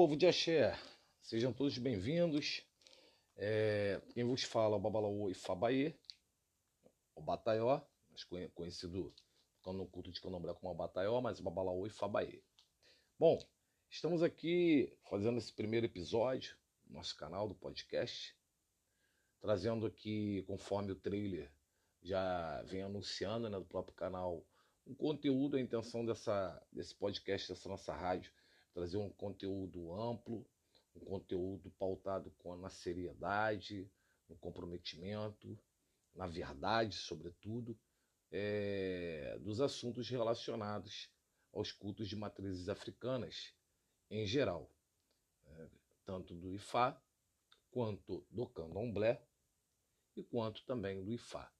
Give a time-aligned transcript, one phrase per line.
[0.00, 0.74] Povo de Axé,
[1.20, 2.64] sejam todos bem-vindos.
[3.36, 5.94] É, quem vos fala é o Babalaô Ifabaê,
[7.14, 7.82] o Bataió,
[8.54, 9.14] conhecido
[9.66, 12.40] no culto de Candomblé como Bataió, mas o Babalaô Ifabaê.
[13.18, 13.38] Bom,
[13.90, 18.34] estamos aqui fazendo esse primeiro episódio no nosso canal do podcast,
[19.38, 21.52] trazendo aqui, conforme o trailer
[22.00, 24.46] já vem anunciando né, do próprio canal,
[24.86, 28.32] um conteúdo, a intenção dessa, desse podcast, dessa nossa rádio,
[28.80, 30.42] trazer um conteúdo amplo,
[30.96, 33.86] um conteúdo pautado com, na seriedade,
[34.26, 35.58] no comprometimento,
[36.14, 37.78] na verdade, sobretudo,
[38.32, 41.10] é, dos assuntos relacionados
[41.52, 43.54] aos cultos de matrizes africanas
[44.10, 44.72] em geral,
[45.44, 45.68] é,
[46.06, 46.98] tanto do Ifá,
[47.70, 49.22] quanto do candomblé
[50.16, 51.52] e quanto também do Ifá.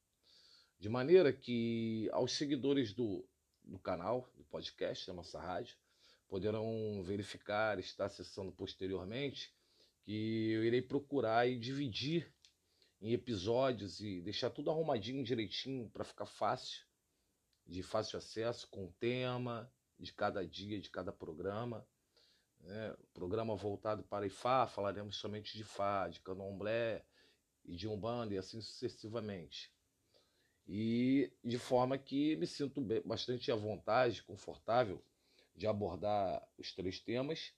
[0.79, 3.29] De maneira que aos seguidores do,
[3.63, 5.77] do canal, do podcast, da nossa rádio,
[6.31, 9.53] poderão verificar, estar acessando posteriormente,
[10.05, 12.33] que eu irei procurar e dividir
[13.03, 16.87] em episódios e deixar tudo arrumadinho direitinho para ficar fácil,
[17.67, 21.85] de fácil acesso, com tema de cada dia, de cada programa.
[22.61, 22.97] Né?
[23.13, 27.05] Programa voltado para Ifá, falaremos somente de Fá, de Candomblé
[27.65, 29.73] e de Umbanda e assim sucessivamente.
[30.69, 35.03] E de forma que me sinto bastante à vontade, confortável
[35.61, 37.53] de abordar os três temas,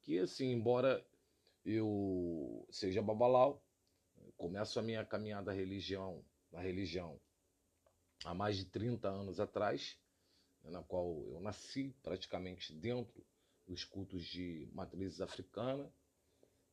[0.00, 1.06] que assim, embora
[1.64, 3.64] eu seja babalau,
[4.36, 7.20] começo a minha caminhada religião, na religião
[8.24, 9.96] há mais de 30 anos atrás,
[10.64, 13.24] né, na qual eu nasci praticamente dentro
[13.68, 15.88] dos cultos de matrizes africana,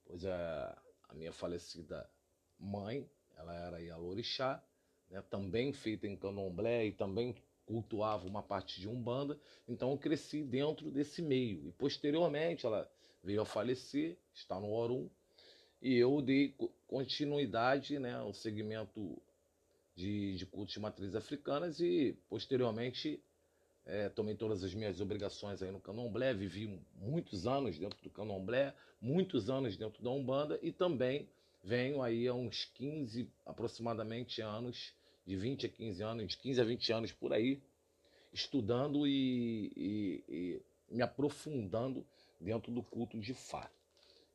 [0.04, 2.10] pois a, a minha falecida
[2.58, 4.64] mãe, ela era Yalorixá,
[5.12, 7.36] né, também feita em candomblé e também
[7.70, 11.68] cultuava uma parte de Umbanda, então eu cresci dentro desse meio.
[11.68, 12.92] E posteriormente ela
[13.24, 15.08] veio a falecer, está no Orum,
[15.80, 16.56] e eu dei
[16.88, 19.22] continuidade né, ao segmento
[19.96, 23.22] de, de cultos de matriz africanas e posteriormente
[23.86, 28.74] é, tomei todas as minhas obrigações aí no candomblé, vivi muitos anos dentro do candomblé,
[29.00, 31.30] muitos anos dentro da Umbanda e também
[31.64, 34.98] venho aí há uns 15 aproximadamente anos
[35.30, 37.62] de 20 a 15 anos, de 15 a 20 anos por aí,
[38.34, 40.62] estudando e, e, e
[40.96, 42.04] me aprofundando
[42.40, 43.70] dentro do culto de Fá.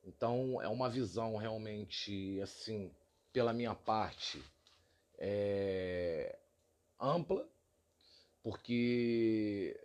[0.04, 2.92] Então é uma visão realmente assim,
[3.32, 4.40] pela minha parte,
[5.18, 6.38] é,
[7.00, 7.44] ampla,
[8.40, 9.76] porque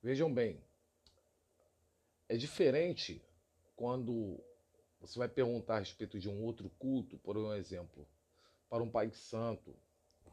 [0.00, 0.60] vejam bem,
[2.28, 3.20] é diferente
[3.74, 4.38] quando
[5.00, 8.06] você vai perguntar a respeito de um outro culto, por um exemplo,
[8.70, 9.74] para um pai santo,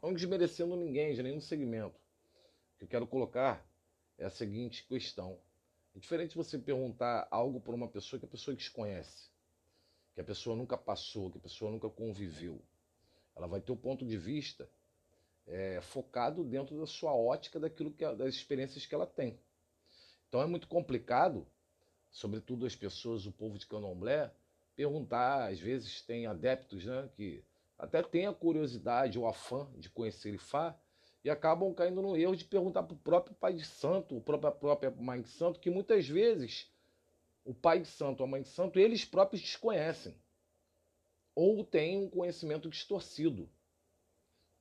[0.04, 1.98] não desmerecendo ninguém de nenhum segmento.
[2.76, 3.66] O que eu quero colocar
[4.18, 5.40] é a seguinte questão.
[5.96, 9.30] É diferente você perguntar algo para uma pessoa que a pessoa desconhece,
[10.14, 12.62] que a pessoa nunca passou, que a pessoa nunca conviveu.
[13.34, 14.70] Ela vai ter o um ponto de vista
[15.48, 19.40] é, focado dentro da sua ótica daquilo que das experiências que ela tem.
[20.28, 21.48] Então é muito complicado,
[22.12, 24.34] sobretudo as pessoas, o povo de Candomblé,
[24.76, 27.42] perguntar, às vezes tem adeptos né, que
[27.84, 30.74] até têm a curiosidade ou afã de conhecer Ifá
[31.22, 34.48] e acabam caindo no erro de perguntar para o próprio pai de santo, o próprio,
[34.48, 36.72] a própria mãe de santo, que muitas vezes
[37.44, 40.16] o pai de santo, a mãe de santo, eles próprios desconhecem
[41.36, 43.50] ou têm um conhecimento distorcido.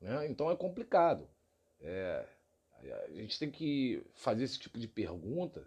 [0.01, 0.27] Né?
[0.27, 1.25] Então é complicado.
[1.79, 2.27] É,
[3.07, 5.65] a gente tem que fazer esse tipo de pergunta,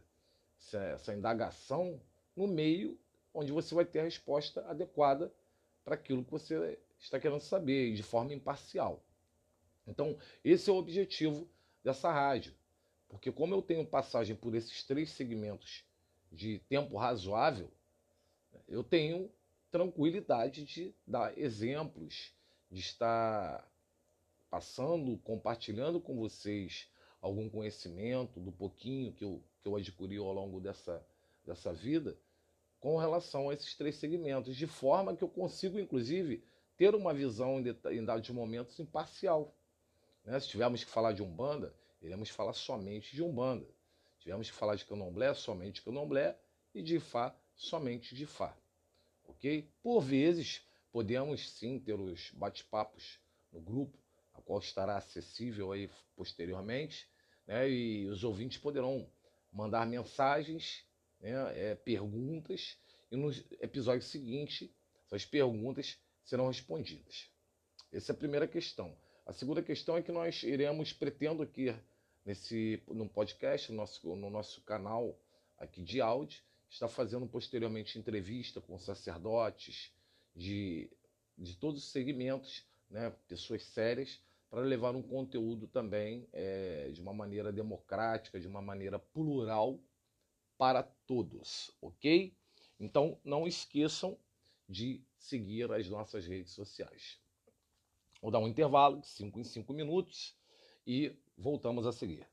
[0.60, 1.98] essa, essa indagação,
[2.36, 2.98] no meio
[3.32, 5.32] onde você vai ter a resposta adequada
[5.82, 9.02] para aquilo que você está querendo saber, de forma imparcial.
[9.86, 11.48] Então, esse é o objetivo
[11.82, 12.54] dessa rádio.
[13.08, 15.84] Porque como eu tenho passagem por esses três segmentos
[16.32, 17.70] de tempo razoável,
[18.68, 19.30] eu tenho
[19.70, 22.32] tranquilidade de dar exemplos,
[22.70, 23.70] de estar
[24.50, 26.88] passando, compartilhando com vocês
[27.20, 31.04] algum conhecimento do pouquinho que eu, que eu adquiri ao longo dessa,
[31.44, 32.16] dessa vida
[32.80, 36.44] com relação a esses três segmentos, de forma que eu consigo, inclusive,
[36.76, 39.54] ter uma visão em dados momentos imparcial.
[40.24, 40.38] Né?
[40.40, 43.66] Se tivermos que falar de Umbanda, iremos falar somente de Umbanda.
[44.16, 46.36] Se tivermos que falar de Candomblé, somente de Candomblé.
[46.74, 48.54] E de Fá, somente de Fá.
[49.26, 49.66] Ok?
[49.82, 50.62] Por vezes,
[50.92, 53.18] podemos sim ter os bate-papos
[53.50, 53.96] no grupo,
[54.34, 57.08] a qual estará acessível aí posteriormente,
[57.46, 57.70] né?
[57.70, 59.08] e os ouvintes poderão
[59.50, 60.84] mandar mensagens,
[61.18, 61.30] né?
[61.58, 62.76] é, perguntas,
[63.10, 63.30] e no
[63.60, 64.70] episódio seguinte,
[65.06, 67.30] essas perguntas serão respondidas.
[67.90, 68.94] Essa é a primeira questão.
[69.24, 71.74] A segunda questão é que nós iremos, pretendo aqui
[72.24, 75.18] nesse no podcast, no nosso, no nosso canal
[75.56, 79.92] aqui de áudio, está fazendo posteriormente entrevista com sacerdotes
[80.34, 80.90] de,
[81.38, 84.20] de todos os segmentos, né, pessoas sérias,
[84.50, 89.78] para levar um conteúdo também é, de uma maneira democrática, de uma maneira plural
[90.58, 92.34] para todos, ok?
[92.78, 94.18] Então não esqueçam
[94.68, 97.18] de seguir as nossas redes sociais.
[98.22, 100.36] Vou dar um intervalo de 5 em 5 minutos
[100.86, 102.26] e voltamos a seguir.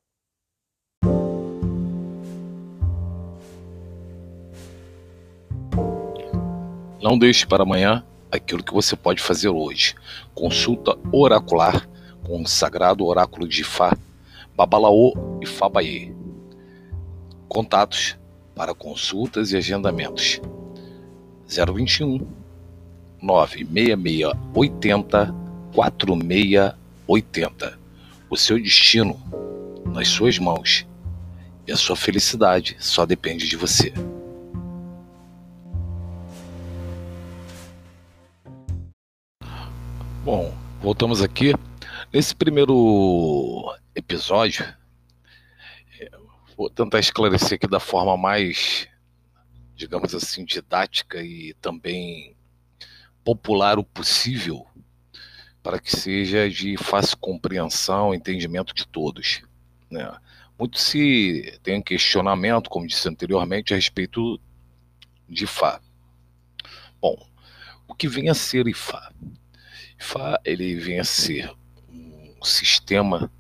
[7.02, 9.96] Não deixe para amanhã aquilo que você pode fazer hoje.
[10.34, 11.90] Consulta oracular
[12.24, 13.98] com o sagrado oráculo de Fá,
[14.56, 16.14] Babalaô e Fabaê.
[17.50, 18.18] Contatos
[18.56, 20.40] para consultas e agendamentos.
[21.46, 22.43] 021
[23.24, 25.34] 966 80
[25.74, 27.80] 4680.
[28.30, 29.18] O seu destino
[29.86, 30.86] nas suas mãos
[31.66, 33.94] e a sua felicidade só depende de você.
[40.26, 41.54] Bom, voltamos aqui.
[42.12, 44.66] Nesse primeiro episódio,
[46.58, 48.88] vou tentar esclarecer aqui da forma mais,
[49.76, 52.36] digamos assim, didática e também
[53.24, 54.66] popular o possível,
[55.62, 59.42] para que seja de fácil compreensão, entendimento de todos.
[59.90, 60.12] Né?
[60.60, 64.40] Muito se tem um questionamento, como disse anteriormente, a respeito
[65.28, 65.80] de Fá.
[67.02, 67.18] Bom,
[67.88, 69.12] o que vem a ser Ifá?
[70.00, 71.54] Ifá ele vem a ser
[71.90, 73.32] um sistema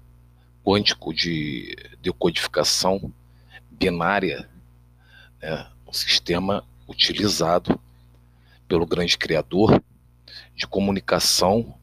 [0.64, 3.14] quântico de decodificação
[3.72, 4.50] binária,
[5.42, 5.68] né?
[5.88, 7.80] um sistema utilizado
[8.68, 9.82] pelo grande Criador
[10.56, 11.76] de comunicação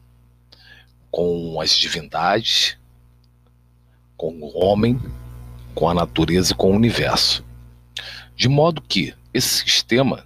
[1.09, 2.77] com as divindades,
[4.15, 4.99] com o homem,
[5.75, 7.43] com a natureza e com o universo.
[8.35, 10.25] De modo que esse sistema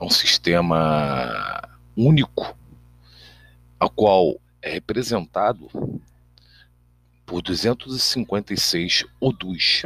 [0.00, 1.62] é um sistema
[1.96, 2.56] único,
[3.80, 5.68] a qual é representado
[7.24, 9.82] por 256 Odus.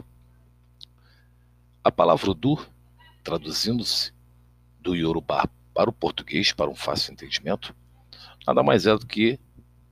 [1.83, 2.65] A palavra Odu,
[3.25, 4.13] traduzindo-se
[4.81, 7.75] do Yorubá para o português, para um fácil entendimento,
[8.47, 9.39] nada mais é do que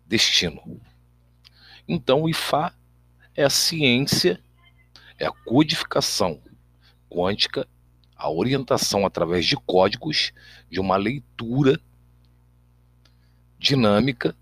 [0.06, 0.81] destino.
[1.88, 2.75] Então, o Ifá
[3.35, 4.41] é a ciência,
[5.19, 6.41] é a codificação
[7.09, 7.67] quântica,
[8.17, 10.32] a orientação através de códigos
[10.71, 11.81] de uma leitura
[13.59, 14.37] dinâmica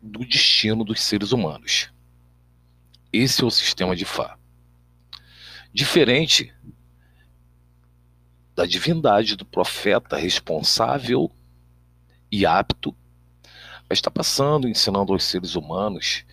[0.00, 1.90] do destino dos seres humanos.
[3.12, 4.38] Esse é o sistema de Fá.
[5.72, 6.52] Diferente
[8.54, 11.30] da divindade do profeta responsável
[12.30, 12.94] e apto
[13.88, 16.24] a estar passando, ensinando aos seres humanos,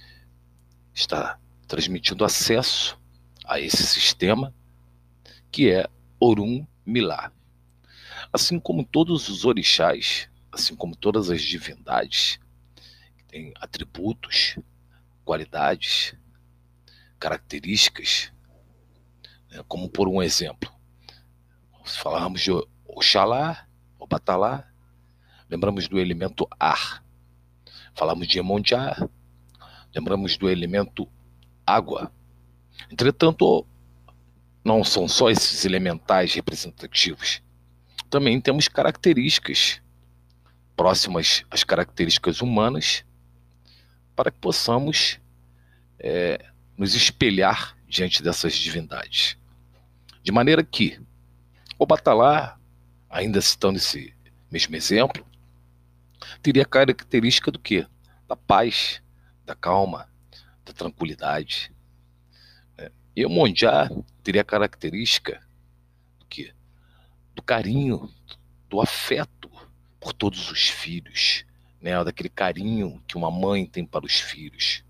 [0.94, 3.00] está transmitindo acesso
[3.46, 4.54] a esse sistema
[5.52, 5.88] que é
[6.20, 7.32] Orum Milá.
[8.32, 12.40] Assim como todos os orixás, assim como todas as divindades,
[13.18, 14.58] que têm atributos,
[15.26, 16.16] qualidades,
[17.20, 18.32] características,
[19.50, 19.64] né?
[19.68, 20.72] como por um exemplo,
[21.90, 22.52] se falarmos de
[22.86, 24.68] Oxalá, Obatalá,
[25.50, 27.04] lembramos do elemento ar.
[27.94, 28.96] Falamos de Emondiá,
[29.94, 31.08] lembramos do elemento
[31.66, 32.12] água.
[32.92, 33.66] Entretanto,
[34.64, 37.42] não são só esses elementais representativos.
[38.10, 39.82] Também temos características
[40.76, 43.04] próximas às características humanas
[44.16, 45.20] para que possamos
[46.00, 46.46] é,
[46.78, 49.38] nos espelhar diante dessas divindades.
[50.24, 51.00] De maneira que
[51.80, 52.60] o Batalá,
[53.10, 54.14] ainda citando esse
[54.52, 55.26] mesmo exemplo,
[56.42, 57.88] teria característica do quê?
[58.28, 59.02] Da paz,
[59.46, 60.10] da calma,
[60.66, 61.72] da tranquilidade.
[62.78, 62.92] Né?
[63.16, 63.90] E o Mondiá
[64.22, 65.42] teria característica
[66.20, 66.54] do quê?
[67.34, 68.14] Do carinho,
[68.68, 69.50] do afeto
[70.02, 71.46] por todos os filhos,
[71.80, 72.04] né?
[72.04, 74.84] daquele carinho que uma mãe tem para os filhos.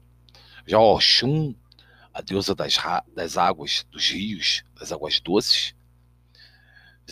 [0.65, 1.53] Já Oxum
[2.12, 2.77] a deusa das,
[3.15, 5.75] das águas, dos rios, das águas doces,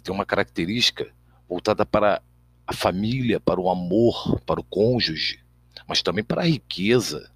[0.02, 1.12] tem uma característica
[1.48, 2.22] voltada para
[2.66, 5.40] a família, para o amor, para o cônjuge,
[5.88, 7.32] mas também para a riqueza,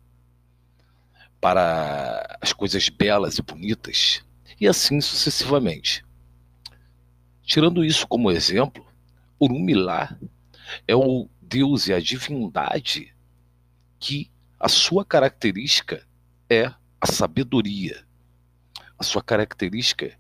[1.40, 4.24] para as coisas belas e bonitas,
[4.60, 6.04] e assim sucessivamente.
[7.44, 8.86] Tirando isso como exemplo,
[9.40, 10.18] Urumilá
[10.88, 13.14] é o Deus e a divindade
[14.00, 16.06] que a sua característica
[16.50, 16.66] é
[17.00, 18.06] a sabedoria.
[18.98, 20.16] A sua característica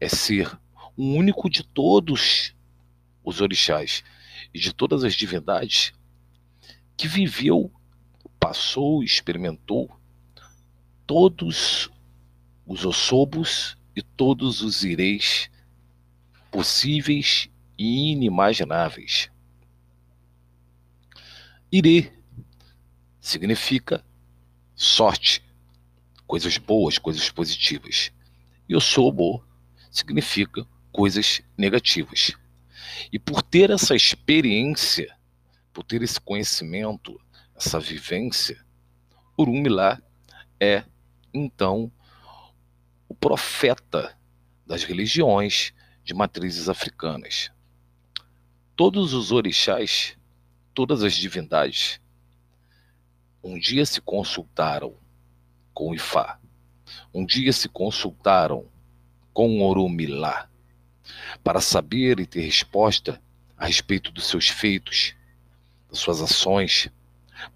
[0.00, 0.58] é ser
[0.96, 2.54] o único de todos
[3.24, 4.02] os orixás
[4.54, 5.92] e de todas as divindades
[6.96, 7.70] que viveu,
[8.40, 9.90] passou, experimentou
[11.06, 11.90] todos
[12.66, 15.50] os ossobos e todos os ireis
[16.56, 19.30] impossíveis e inimagináveis.
[21.70, 22.10] Ire
[23.20, 24.02] significa
[24.74, 25.42] sorte,
[26.26, 28.10] coisas boas, coisas positivas.
[28.66, 29.44] E o sobo
[29.90, 32.32] significa coisas negativas.
[33.12, 35.14] E por ter essa experiência,
[35.70, 37.20] por ter esse conhecimento,
[37.54, 38.64] essa vivência,
[39.36, 40.00] Urumilá
[40.58, 40.84] é,
[41.34, 41.92] então,
[43.06, 44.16] o profeta
[44.66, 47.52] das religiões de matrizes africanas.
[48.74, 50.16] Todos os orixás,
[50.72, 52.00] todas as divindades,
[53.44, 54.94] um dia se consultaram
[55.74, 56.40] com Ifá,
[57.12, 58.64] um dia se consultaram
[59.34, 60.48] com Orumilá,
[61.42, 63.20] para saber e ter resposta
[63.56, 65.14] a respeito dos seus feitos,
[65.88, 66.90] das suas ações,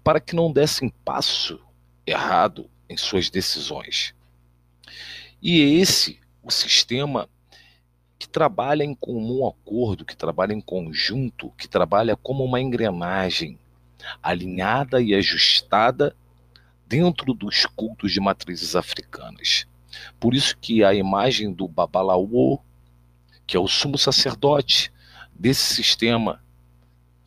[0.03, 1.59] para que não dessem passo
[2.05, 4.13] errado em suas decisões.
[5.41, 7.29] E é esse o sistema
[8.17, 13.57] que trabalha em comum acordo, que trabalha em conjunto, que trabalha como uma engrenagem
[14.21, 16.15] alinhada e ajustada
[16.87, 19.65] dentro dos cultos de matrizes africanas.
[20.19, 22.61] Por isso que a imagem do Babalawo,
[23.51, 24.93] que é o sumo sacerdote
[25.37, 26.41] desse sistema,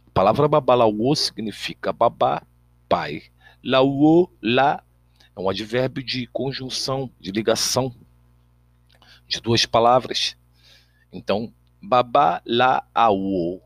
[0.06, 2.42] a palavra Babalawo significa babá,
[2.88, 3.24] pai.
[3.62, 4.82] Lauo, lá,
[5.36, 7.94] é um advérbio de conjunção, de ligação
[9.28, 10.34] de duas palavras.
[11.12, 13.60] Então, babá, lá, o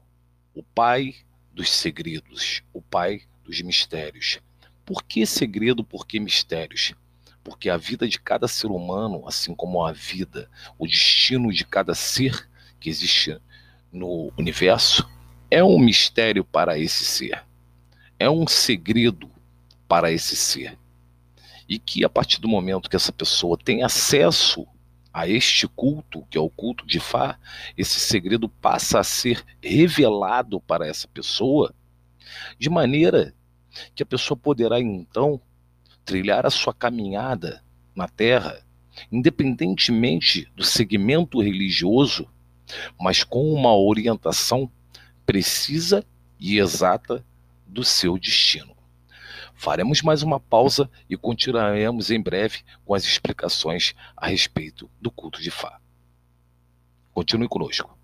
[0.75, 1.15] pai
[1.53, 4.41] dos segredos, o pai dos mistérios.
[4.85, 5.85] Por que segredo?
[5.85, 6.93] Por que mistérios?
[7.42, 11.95] Porque a vida de cada ser humano, assim como a vida, o destino de cada
[11.95, 13.38] ser que existe
[13.92, 15.09] no universo,
[15.50, 17.45] é um mistério para esse ser.
[18.18, 19.30] É um segredo
[19.87, 20.78] para esse ser.
[21.68, 24.66] E que a partir do momento que essa pessoa tem acesso
[25.12, 27.38] a este culto, que é o culto de Fá,
[27.76, 31.75] esse segredo passa a ser revelado para essa pessoa,
[32.59, 33.35] de maneira
[33.95, 35.40] que a pessoa poderá então
[36.09, 37.62] trilhar a sua caminhada
[37.95, 38.65] na terra,
[39.12, 42.27] independentemente do segmento religioso,
[42.99, 44.73] mas com uma orientação
[45.27, 46.03] precisa
[46.41, 47.23] e exata
[47.67, 48.75] do seu destino.
[49.55, 55.43] Faremos mais uma pausa e continuaremos em breve com as explicações a respeito do culto
[55.43, 55.79] de Fá.
[57.12, 57.99] Continue conosco.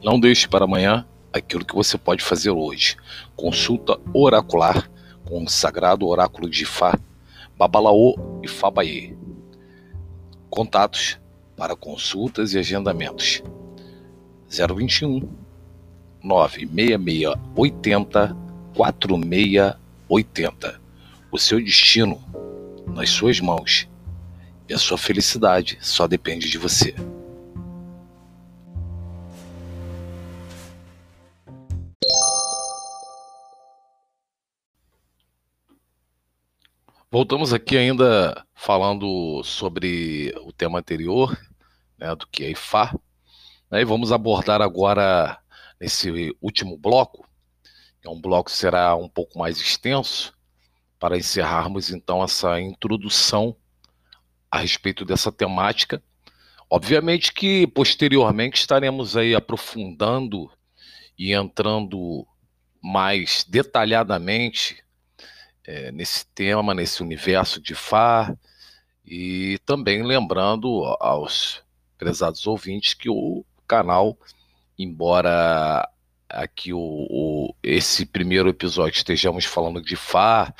[0.00, 1.04] Não deixe para amanhã
[1.38, 2.96] aquilo que você pode fazer hoje.
[3.34, 4.90] Consulta oracular
[5.24, 6.96] com o sagrado oráculo de Fá,
[7.56, 9.14] Babalaô e Fabaê.
[10.48, 11.18] Contatos
[11.56, 13.42] para consultas e agendamentos
[14.48, 15.28] 021
[16.22, 18.36] 96680
[18.74, 20.80] 4680.
[21.30, 22.18] O seu destino
[22.86, 23.86] nas suas mãos
[24.68, 26.94] e a sua felicidade só depende de você.
[37.10, 41.34] Voltamos aqui ainda falando sobre o tema anterior,
[41.96, 43.00] né, do que é IFA,
[43.70, 43.80] né?
[43.80, 45.38] E vamos abordar agora,
[45.80, 47.26] nesse último bloco,
[48.02, 50.34] que é um bloco que será um pouco mais extenso,
[50.98, 53.56] para encerrarmos então essa introdução
[54.50, 56.02] a respeito dessa temática.
[56.68, 60.50] Obviamente que posteriormente estaremos aí aprofundando
[61.18, 62.26] e entrando
[62.82, 64.84] mais detalhadamente
[65.68, 68.34] é, nesse tema, nesse universo de Fá,
[69.04, 71.62] e também lembrando aos
[71.98, 74.16] prezados ouvintes que o canal,
[74.78, 75.86] embora
[76.26, 80.54] aqui o, o, esse primeiro episódio estejamos falando de Fá,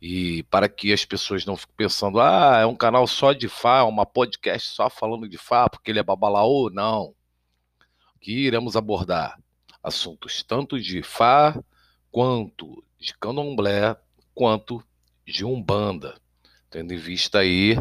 [0.00, 3.80] e para que as pessoas não fiquem pensando, ah, é um canal só de Fá,
[3.80, 7.14] é uma podcast só falando de Fá, porque ele é babalaô, não.
[8.16, 9.38] Aqui iremos abordar
[9.82, 11.62] assuntos tanto de Fá,
[12.10, 13.94] quanto de candomblé,
[14.34, 14.82] quanto
[15.26, 16.18] de Umbanda,
[16.70, 17.78] tendo em vista aí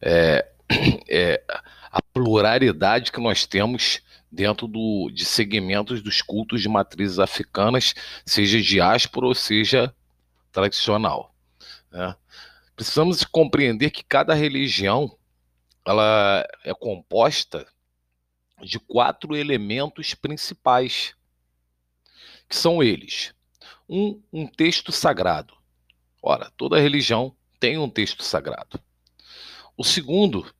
[0.00, 0.46] é,
[1.08, 1.42] é,
[1.90, 7.94] a pluralidade que nós temos dentro do, de segmentos dos cultos de matrizes africanas,
[8.26, 9.94] seja diáspora ou seja
[10.52, 11.34] tradicional.
[11.90, 12.14] Né?
[12.76, 15.16] Precisamos compreender que cada religião
[15.84, 17.66] ela é composta
[18.62, 21.14] de quatro elementos principais,
[22.48, 23.34] que são eles:
[23.88, 25.57] um, um texto sagrado.
[26.22, 28.80] Ora, toda religião tem um texto sagrado.
[29.76, 30.52] O segundo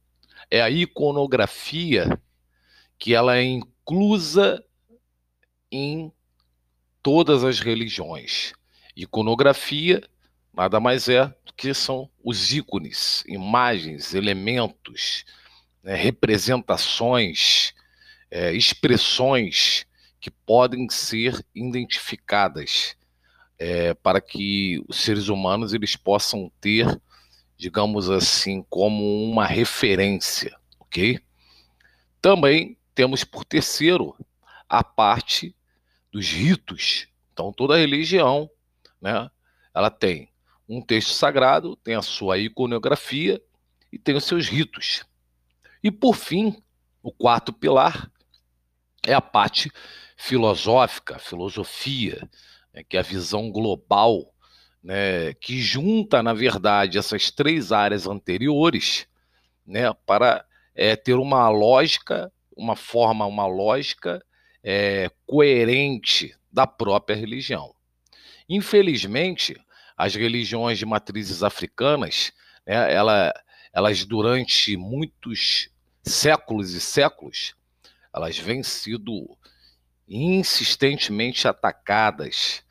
[0.50, 2.20] é a iconografia
[2.98, 4.64] que ela é inclusa
[5.70, 6.12] em
[7.02, 8.52] todas as religiões.
[8.96, 10.02] Iconografia
[10.58, 15.24] nada mais é do que são os ícones, imagens, elementos,
[15.82, 17.72] né, representações,
[18.28, 19.86] é, expressões
[20.20, 22.96] que podem ser identificadas
[23.58, 27.00] é, para que os seres humanos eles possam ter,
[27.56, 31.20] digamos assim, como uma referência, ok?
[32.22, 34.16] Também temos por terceiro
[34.68, 35.54] a parte
[36.12, 37.08] dos ritos.
[37.32, 38.48] Então toda religião,
[39.00, 39.30] né,
[39.74, 40.30] ela tem
[40.68, 43.42] um texto sagrado, tem a sua iconografia
[43.92, 45.04] e tem os seus ritos.
[45.82, 46.62] E por fim,
[47.02, 48.10] o quarto pilar
[49.06, 49.70] é a parte
[50.16, 52.28] filosófica, filosofia,
[52.78, 54.32] né, que é a visão global,
[54.82, 59.08] né, que junta, na verdade, essas três áreas anteriores
[59.66, 60.44] né, para
[60.74, 64.24] é, ter uma lógica, uma forma, uma lógica
[64.62, 67.74] é, coerente da própria religião.
[68.48, 69.60] Infelizmente,
[69.96, 72.32] as religiões de matrizes africanas,
[72.64, 73.34] né, ela,
[73.72, 75.68] elas durante muitos
[76.04, 77.56] séculos e séculos,
[78.14, 79.36] elas vêm sido
[80.08, 82.62] insistentemente atacadas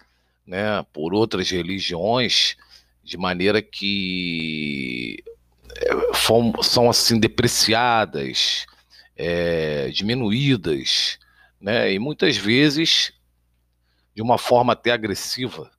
[0.48, 2.56] né, por outras religiões,
[3.04, 5.24] de maneira que
[5.76, 5.90] é,
[6.64, 8.66] são assim depreciadas,
[9.16, 11.20] é, diminuídas,
[11.60, 13.14] né, e muitas vezes
[14.16, 15.70] de uma forma até agressiva,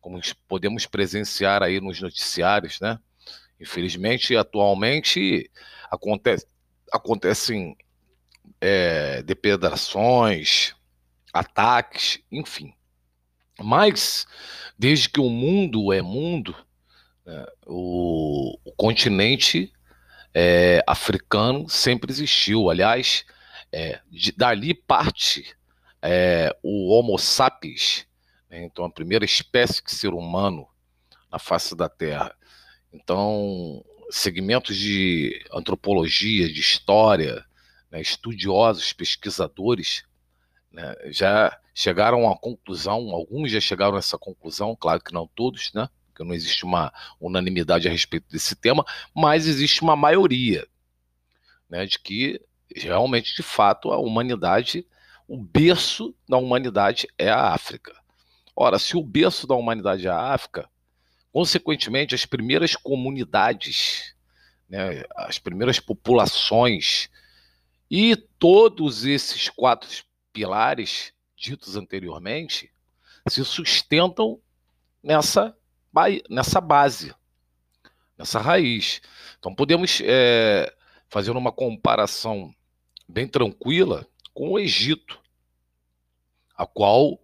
[0.00, 2.98] como podemos presenciar aí nos noticiários, né?
[3.60, 5.50] Infelizmente, atualmente
[5.90, 6.46] acontece,
[6.92, 7.76] acontecem
[8.60, 10.74] é, depredações,
[11.32, 12.74] ataques, enfim.
[13.60, 14.26] Mas,
[14.78, 16.54] desde que o mundo é mundo,
[17.24, 19.72] né, o, o, continente
[20.34, 22.68] é, africano sempre existiu.
[22.68, 23.24] Aliás,
[23.72, 25.54] é, de, dali parte
[26.02, 28.06] é, o Homo sapiens,
[28.50, 30.68] né, então a primeira espécie de ser humano
[31.30, 32.34] na face da Terra.
[32.92, 37.44] Então, segmentos de antropologia, de história,
[37.90, 40.04] né, estudiosos, pesquisadores,
[40.74, 45.72] né, já chegaram à conclusão, alguns já chegaram a essa conclusão, claro que não todos,
[45.72, 45.88] né?
[46.08, 48.84] Porque não existe uma unanimidade a respeito desse tema,
[49.14, 50.66] mas existe uma maioria,
[51.70, 52.40] né, de que
[52.74, 54.84] realmente, de fato, a humanidade,
[55.28, 57.94] o berço da humanidade é a África.
[58.56, 60.68] Ora, se o berço da humanidade é a África,
[61.32, 64.14] consequentemente, as primeiras comunidades,
[64.68, 67.08] né, as primeiras populações
[67.88, 69.88] e todos esses quatro
[70.34, 72.70] pilares ditos anteriormente
[73.28, 74.38] se sustentam
[75.02, 75.56] nessa,
[76.28, 77.14] nessa base,
[78.18, 79.00] nessa raiz.
[79.38, 80.74] Então podemos é,
[81.08, 82.54] fazer uma comparação
[83.08, 85.18] bem tranquila com o Egito,
[86.56, 87.18] a qual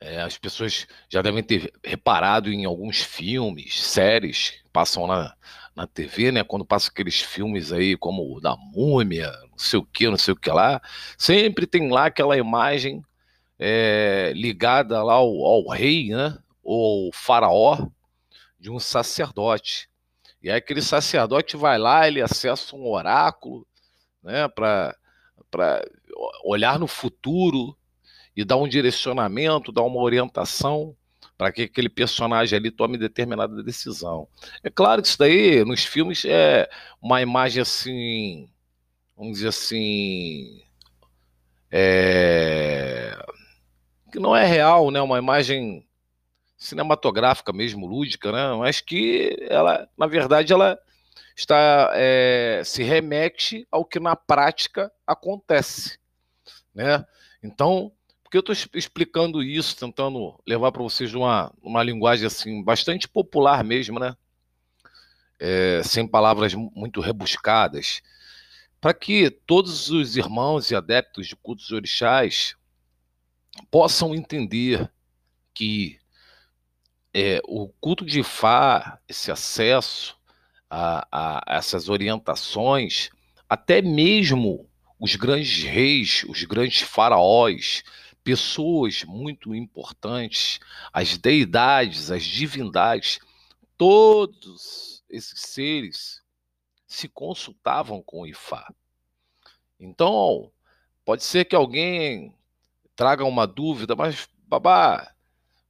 [0.00, 5.34] é, as pessoas já devem ter reparado em alguns filmes, séries passam na,
[5.74, 6.44] na TV, né?
[6.44, 10.32] Quando passa aqueles filmes aí como o da Múmia, não sei o que, não sei
[10.32, 10.80] o que lá,
[11.18, 13.02] sempre tem lá aquela imagem
[13.58, 16.38] é, ligada lá ao, ao, rei, né?
[16.62, 17.88] Ou faraó
[18.58, 19.88] de um sacerdote.
[20.42, 23.66] E aí aquele sacerdote vai lá, ele acessa um oráculo,
[24.22, 24.48] né?
[24.48, 24.94] Para
[26.44, 27.76] olhar no futuro
[28.36, 30.96] e dar um direcionamento, dar uma orientação
[31.44, 34.26] para que aquele personagem ali tome determinada decisão.
[34.62, 36.66] É claro que isso daí, nos filmes, é
[37.02, 38.48] uma imagem assim,
[39.14, 40.62] vamos dizer assim,
[41.70, 43.14] é,
[44.10, 45.02] que não é real, né?
[45.02, 45.86] Uma imagem
[46.56, 48.54] cinematográfica mesmo, lúdica, né?
[48.58, 50.78] Mas que ela, na verdade, ela
[51.36, 55.98] está é, se remete ao que na prática acontece,
[56.74, 57.04] né?
[57.42, 57.92] Então,
[58.34, 63.62] que eu estou explicando isso, tentando levar para vocês uma, uma linguagem assim bastante popular
[63.62, 64.16] mesmo, né?
[65.38, 68.02] É, sem palavras muito rebuscadas,
[68.80, 72.56] para que todos os irmãos e adeptos de cultos orixás
[73.70, 74.90] possam entender
[75.52, 76.00] que
[77.12, 80.16] é, o culto de Fá, esse acesso
[80.68, 83.10] a, a essas orientações,
[83.48, 84.68] até mesmo
[84.98, 87.84] os grandes reis, os grandes faraós,
[88.24, 90.58] pessoas muito importantes,
[90.92, 93.20] as deidades, as divindades,
[93.76, 96.22] todos esses seres
[96.86, 98.72] se consultavam com o Ifá.
[99.78, 100.50] Então,
[101.04, 102.34] pode ser que alguém
[102.96, 105.12] traga uma dúvida, mas babá,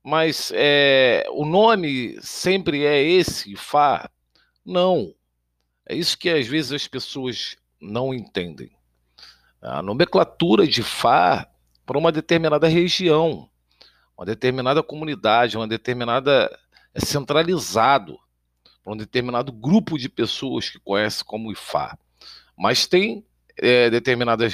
[0.03, 4.09] mas é, o nome sempre é esse, Ifá?
[4.65, 5.15] Não.
[5.87, 8.71] É isso que às vezes as pessoas não entendem.
[9.61, 11.51] A nomenclatura de Fá
[11.85, 13.49] para uma determinada região,
[14.17, 16.51] uma determinada comunidade, uma determinada
[16.95, 18.19] é centralizado
[18.83, 21.99] para um determinado grupo de pessoas que conhece como Ifá.
[22.57, 24.53] Mas tem é, determinadas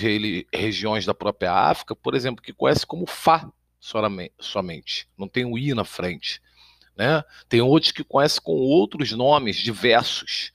[0.52, 3.50] regiões da própria África, por exemplo, que conhece como Fá
[4.38, 6.40] somente, não tem o I na frente.
[6.96, 7.22] Né?
[7.48, 10.52] Tem outros que conhecem com outros nomes diversos,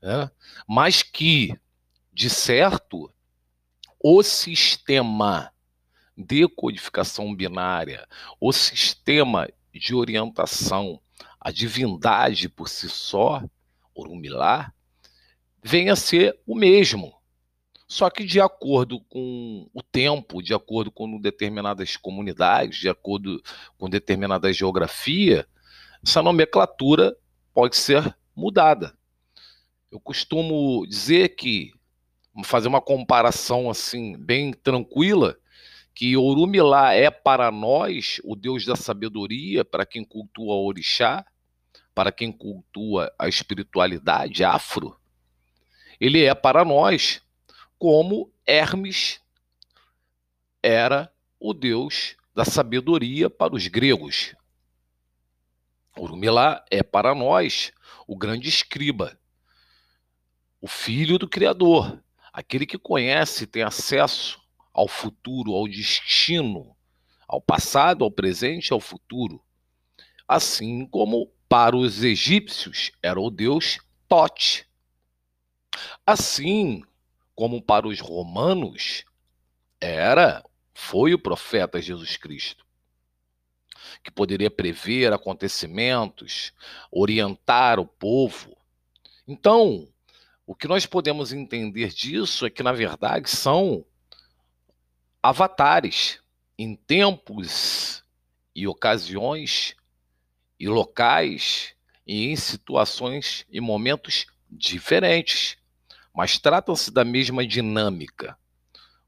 [0.00, 0.30] né?
[0.68, 1.54] mas que,
[2.12, 3.12] de certo,
[3.98, 5.50] o sistema
[6.16, 8.06] de codificação binária,
[8.40, 11.00] o sistema de orientação,
[11.40, 13.42] a divindade por si só,
[13.94, 14.72] Orumilá,
[15.62, 17.14] vem a ser o mesmo.
[17.86, 23.42] Só que de acordo com o tempo, de acordo com determinadas comunidades, de acordo
[23.76, 25.46] com determinada geografia,
[26.02, 27.16] essa nomenclatura
[27.52, 28.96] pode ser mudada.
[29.90, 31.72] Eu costumo dizer que,
[32.44, 35.36] fazer uma comparação assim, bem tranquila,
[35.94, 41.24] que Orumilá é para nós o Deus da sabedoria, para quem cultua orixá,
[41.94, 44.98] para quem cultua a espiritualidade afro.
[46.00, 47.20] Ele é para nós
[47.78, 49.20] como Hermes
[50.62, 54.34] era o deus da sabedoria para os gregos.
[55.96, 57.72] Orumilá é para nós
[58.06, 59.18] o grande escriba,
[60.60, 64.39] o filho do Criador, aquele que conhece tem acesso
[64.72, 66.76] ao futuro, ao destino,
[67.26, 69.42] ao passado, ao presente ao futuro.
[70.26, 74.66] Assim como para os egípcios era o deus Tote.
[76.04, 76.82] Assim
[77.34, 79.04] como para os romanos
[79.80, 82.66] era, foi o profeta Jesus Cristo,
[84.02, 86.52] que poderia prever acontecimentos,
[86.90, 88.56] orientar o povo.
[89.26, 89.88] Então,
[90.46, 93.86] o que nós podemos entender disso é que, na verdade, são
[95.22, 96.20] avatares
[96.58, 98.04] em tempos
[98.54, 99.74] e ocasiões
[100.58, 101.74] e locais
[102.06, 105.56] e em situações e momentos diferentes,
[106.14, 108.36] mas tratam-se da mesma dinâmica,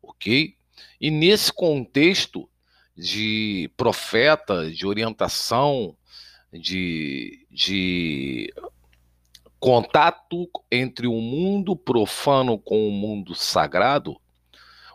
[0.03, 0.57] ok?
[1.01, 2.49] E nesse contexto
[2.97, 5.97] de profeta, de orientação,
[6.53, 8.55] de, de
[9.59, 14.22] contato entre o mundo profano com o mundo sagrado,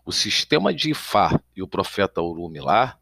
[0.08, 2.98] o sistema de Ifá e o profeta Urumilá,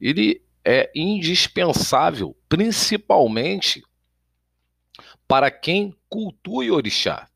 [0.00, 3.84] ele é indispensável, principalmente
[5.28, 7.28] para quem cultua orixá.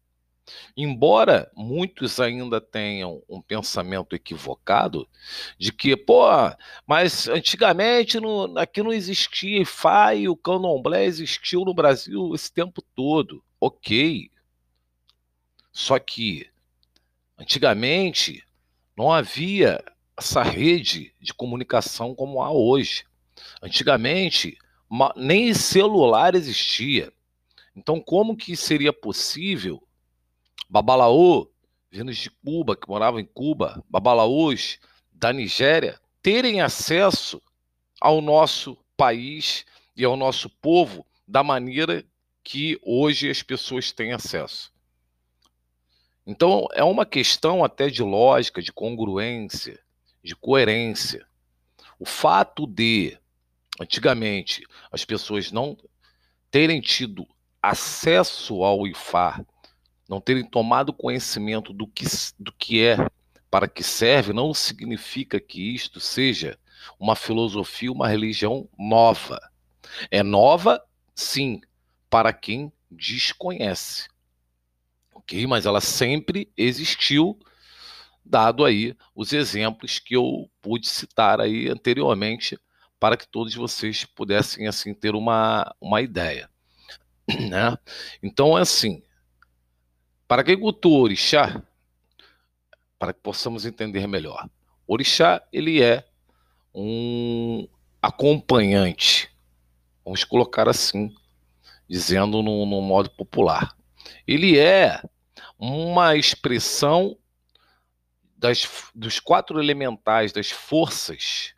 [0.77, 5.09] Embora muitos ainda tenham um pensamento equivocado
[5.57, 6.27] de que, pô,
[6.85, 12.83] mas antigamente no, aqui não existia Ifá e o candomblé existiu no Brasil esse tempo
[12.83, 13.41] todo.
[13.61, 14.33] Ok.
[15.73, 16.51] Só que
[17.39, 18.46] antigamente
[18.97, 19.85] não havia
[20.17, 23.05] essa rede de comunicação como há hoje.
[23.63, 24.57] Antigamente,
[25.15, 27.13] nem celular existia.
[27.75, 29.87] Então, como que seria possível
[30.69, 31.49] Babalaô,
[31.91, 34.79] vindos de Cuba, que moravam em Cuba, babalaôs
[35.13, 37.41] da Nigéria, terem acesso
[38.01, 39.65] ao nosso país
[39.97, 42.05] e ao nosso povo da maneira
[42.43, 44.73] que hoje as pessoas têm acesso?
[46.27, 49.79] Então, é uma questão até de lógica, de congruência,
[50.25, 51.25] de coerência.
[52.01, 53.17] O fato de,
[53.81, 55.77] antigamente, as pessoas não
[56.51, 57.25] terem tido
[57.63, 59.47] acesso ao IFAR,
[60.09, 62.05] não terem tomado conhecimento do que,
[62.39, 62.97] do que é,
[63.49, 66.59] para que serve, não significa que isto seja
[66.99, 69.39] uma filosofia, uma religião nova.
[70.11, 70.85] É nova,
[71.15, 71.61] sim,
[72.11, 74.09] para quem desconhece
[75.27, 75.47] ok?
[75.47, 77.39] Mas ela sempre existiu,
[78.25, 82.59] dado aí os exemplos que eu pude citar aí anteriormente,
[82.99, 86.49] para que todos vocês pudessem assim ter uma, uma ideia,
[87.51, 87.77] né?
[88.23, 89.03] Então é assim,
[90.27, 91.63] para quem cultua orixá,
[92.99, 94.49] para que possamos entender melhor,
[94.87, 96.09] orixá ele é
[96.75, 97.69] um
[98.01, 99.31] acompanhante,
[100.05, 101.15] vamos colocar assim,
[101.89, 103.77] dizendo no, no modo popular.
[104.27, 105.01] Ele é
[105.59, 107.17] uma expressão
[108.37, 111.55] das, dos quatro elementais das forças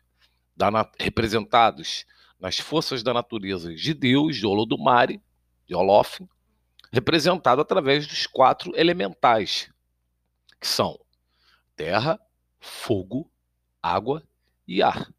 [0.55, 2.05] da, representados
[2.39, 5.21] nas forças da natureza de Deus, de Olodumare,
[5.67, 6.27] de Olofin,
[6.91, 9.69] representado através dos quatro elementais,
[10.59, 10.97] que são
[11.75, 12.19] terra,
[12.59, 13.31] fogo,
[13.81, 14.23] água
[14.67, 15.13] e ar.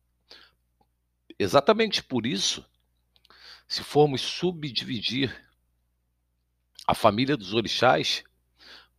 [1.39, 2.65] Exatamente por isso,
[3.69, 5.47] se formos subdividir
[6.87, 8.25] a família dos orixás,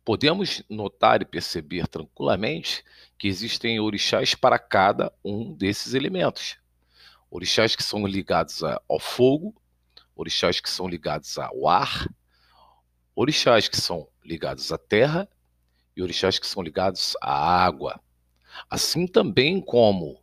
[0.04, 2.84] Podemos notar e perceber tranquilamente
[3.16, 6.56] que existem orixás para cada um desses elementos.
[7.30, 9.54] Orixás que são ligados ao fogo,
[10.14, 12.08] orixás que são ligados ao ar,
[13.14, 15.28] orixás que são ligados à terra
[15.96, 18.00] e orixás que são ligados à água.
[18.68, 20.20] Assim também como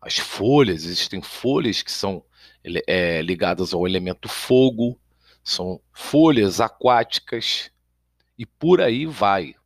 [0.00, 2.24] as folhas, existem folhas que são
[2.86, 4.98] é, ligadas ao elemento fogo,
[5.42, 7.70] são folhas aquáticas
[8.38, 9.56] e por aí vai.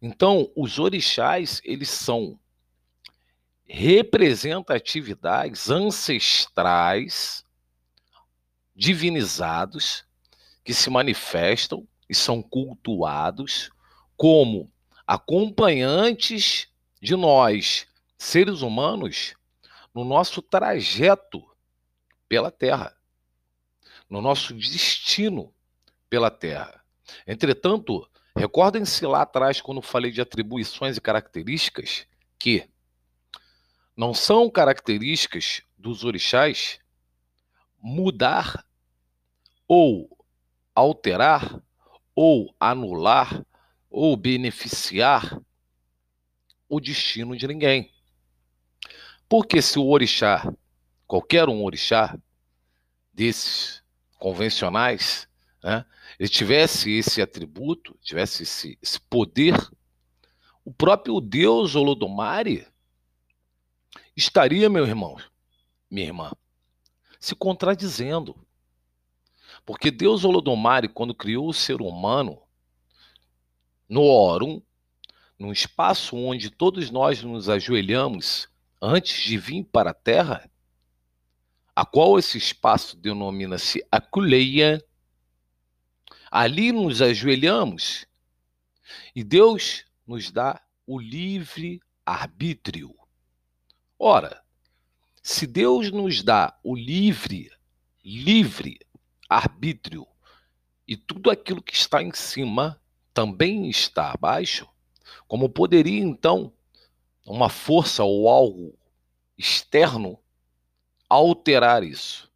[0.00, 2.38] Então, os orixás, eles são
[3.64, 7.44] representatividades ancestrais
[8.74, 10.04] divinizados
[10.64, 13.70] que se manifestam e são cultuados
[14.16, 14.72] como
[15.06, 16.68] acompanhantes
[17.00, 19.34] de nós, seres humanos,
[19.94, 21.44] no nosso trajeto
[22.28, 22.96] pela Terra,
[24.08, 25.52] no nosso destino
[26.08, 26.77] pela Terra.
[27.26, 32.06] Entretanto, recordem-se lá atrás, quando falei de atribuições e características,
[32.38, 32.68] que
[33.96, 36.78] não são características dos orixás
[37.80, 38.64] mudar
[39.66, 40.08] ou
[40.74, 41.60] alterar
[42.14, 43.44] ou anular
[43.90, 45.40] ou beneficiar
[46.68, 47.92] o destino de ninguém.
[49.28, 50.52] Porque se o orixá,
[51.06, 52.18] qualquer um orixá
[53.12, 53.82] desses
[54.18, 55.27] convencionais,
[55.62, 55.84] né,
[56.18, 59.54] ele tivesse esse atributo, tivesse esse, esse poder,
[60.64, 62.66] o próprio Deus Olodumare
[64.16, 65.16] estaria, meu irmão,
[65.90, 66.32] minha irmã,
[67.18, 68.36] se contradizendo.
[69.64, 72.40] Porque Deus Olodumare, quando criou o ser humano,
[73.88, 74.62] no Orum,
[75.38, 78.48] num espaço onde todos nós nos ajoelhamos
[78.80, 80.50] antes de vir para a Terra,
[81.74, 84.84] a qual esse espaço denomina-se Aculeia,
[86.30, 88.06] ali nos ajoelhamos
[89.14, 92.94] e Deus nos dá o livre arbítrio.
[93.98, 94.42] Ora,
[95.22, 97.50] se Deus nos dá o livre,
[98.04, 98.78] livre
[99.28, 100.06] arbítrio
[100.86, 102.80] e tudo aquilo que está em cima
[103.12, 104.66] também está abaixo,
[105.26, 106.52] como poderia então
[107.26, 108.78] uma força ou algo
[109.36, 110.18] externo
[111.08, 112.32] alterar isso?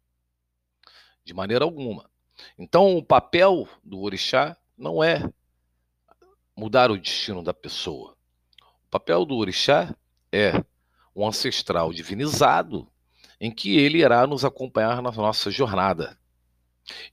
[1.25, 2.12] De maneira alguma.
[2.57, 5.21] Então, o papel do orixá não é
[6.55, 8.15] mudar o destino da pessoa.
[8.87, 9.95] O papel do orixá
[10.31, 10.63] é
[11.15, 12.87] um ancestral divinizado
[13.39, 16.17] em que ele irá nos acompanhar na nossa jornada.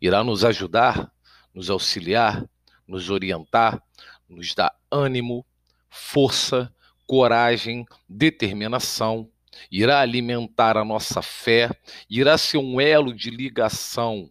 [0.01, 1.11] Irá nos ajudar,
[1.55, 2.45] nos auxiliar,
[2.87, 3.83] nos orientar,
[4.29, 5.45] nos dar ânimo,
[5.89, 6.73] força,
[7.07, 9.29] coragem, determinação,
[9.71, 11.71] irá alimentar a nossa fé,
[12.09, 14.31] irá ser um elo de ligação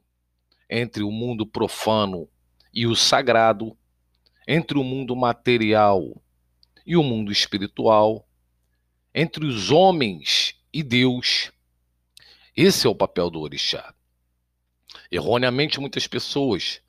[0.70, 2.30] entre o mundo profano
[2.74, 3.78] e o sagrado,
[4.48, 6.22] entre o mundo material
[6.86, 8.28] e o mundo espiritual,
[9.14, 11.52] entre os homens e Deus.
[12.56, 13.94] Esse é o papel do orixá.
[15.12, 16.82] Erroneamente, muitas pessoas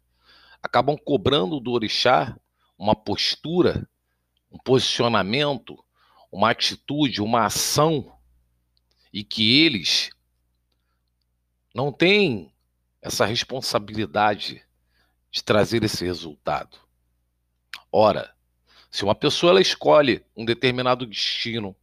[0.62, 2.36] acabam cobrando do orixá
[2.78, 3.88] uma postura
[4.50, 5.82] um posicionamento,
[6.30, 8.12] uma atitude, uma ação,
[9.12, 10.10] e que eles
[11.74, 12.52] não têm
[13.00, 14.64] essa responsabilidade
[15.30, 16.78] de trazer esse resultado.
[17.90, 18.34] Ora,
[18.90, 21.74] se uma pessoa ela escolhe um determinado destino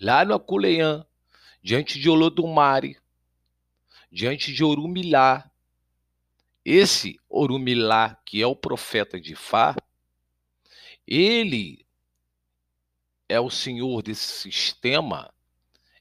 [0.00, 1.04] lá no Aculeã,
[1.62, 2.98] diante de Olodumare,
[4.10, 5.50] diante de Orumilá,
[6.64, 9.76] esse Orumilá, que é o profeta de Fá,
[11.06, 11.86] ele
[13.28, 15.32] é o senhor desse sistema,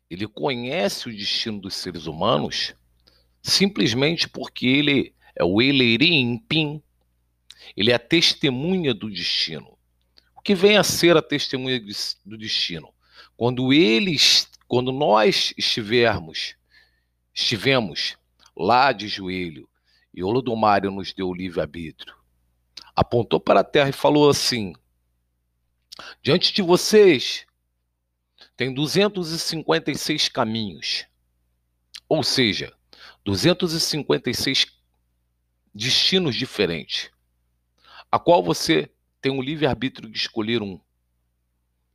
[0.09, 2.75] ele conhece o destino dos seres humanos
[3.45, 6.41] simplesmente porque ele é o Eleirim
[7.77, 9.77] ele é a testemunha do destino.
[10.35, 11.79] O que vem a ser a testemunha
[12.25, 12.91] do destino?
[13.37, 16.55] Quando eles, quando nós estivermos,
[17.33, 18.17] estivemos
[18.57, 19.69] lá de joelho
[20.11, 22.15] e Olodomário nos deu livre-arbítrio,
[22.95, 24.73] apontou para a terra e falou assim:
[26.23, 27.45] Diante de vocês
[28.57, 31.05] tem 256 caminhos,
[32.07, 32.73] ou seja,
[33.25, 34.67] 256
[35.73, 37.09] destinos diferentes,
[38.11, 40.79] a qual você tem o livre-arbítrio de escolher um,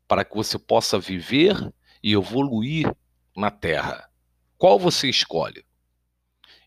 [0.09, 1.57] para que você possa viver
[2.03, 2.93] e evoluir
[3.37, 4.11] na Terra.
[4.59, 5.64] Qual você escolhe?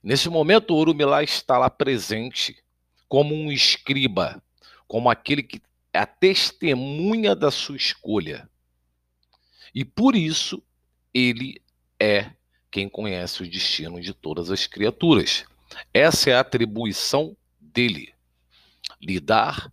[0.02, 2.64] Nesse momento, o Urumilá está lá presente
[3.10, 4.42] como um escriba,
[4.88, 8.50] como aquele que é a testemunha da sua escolha.
[9.76, 10.64] E por isso
[11.14, 11.62] ele
[12.00, 12.32] é
[12.74, 15.46] quem conhece o destino de todas as criaturas.
[15.94, 18.12] Essa é a atribuição dele:
[19.00, 19.72] lidar,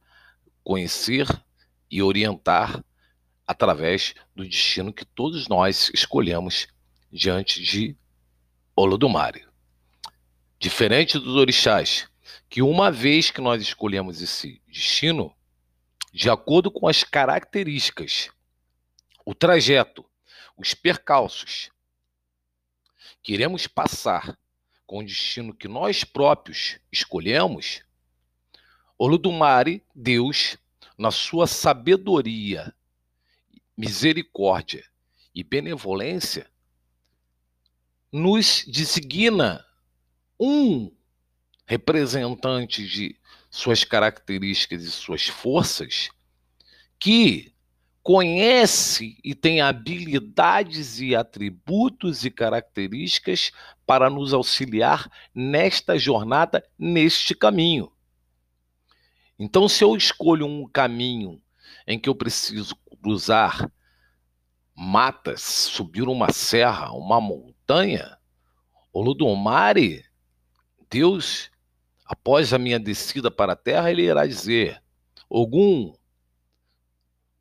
[0.62, 1.26] conhecer
[1.90, 2.84] e orientar
[3.46, 6.68] através do destino que todos nós escolhemos
[7.10, 7.96] diante de
[8.76, 9.46] Olodumare.
[10.58, 12.06] Diferente dos orixás,
[12.50, 15.34] que uma vez que nós escolhemos esse destino,
[16.12, 18.28] de acordo com as características,
[19.24, 20.04] o trajeto,
[20.54, 21.70] os percalços
[23.22, 24.38] que iremos passar
[24.86, 27.82] com o destino que nós próprios escolhemos,
[28.98, 30.58] Olodumare, Deus,
[30.98, 32.74] na sua sabedoria,
[33.76, 34.84] misericórdia
[35.34, 36.50] e benevolência,
[38.12, 39.64] nos designa
[40.38, 40.92] um
[41.66, 43.16] representante de
[43.48, 46.10] suas características e suas forças
[46.98, 47.54] que
[48.02, 53.52] conhece e tem habilidades e atributos e características
[53.86, 57.92] para nos auxiliar nesta jornada, neste caminho.
[59.38, 61.40] Então, se eu escolho um caminho
[61.86, 63.70] em que eu preciso cruzar
[64.74, 68.18] matas, subir uma serra, uma montanha,
[68.92, 70.04] o Ludomare,
[70.90, 71.50] Deus,
[72.04, 74.82] após a minha descida para a terra, ele irá dizer:
[75.28, 75.94] Ogum,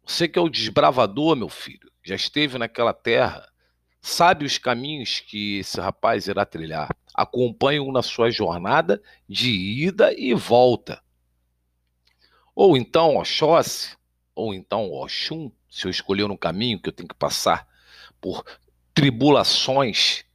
[0.09, 3.47] você que é o desbravador, meu filho, já esteve naquela terra,
[4.01, 6.89] sabe os caminhos que esse rapaz irá trilhar.
[7.13, 10.99] Acompanhe-o na sua jornada de ida e volta.
[12.55, 13.95] Ou então Oxóssi,
[14.33, 17.67] ou então Oxum, se eu escolher um caminho que eu tenho que passar
[18.19, 18.43] por
[18.95, 20.25] tribulações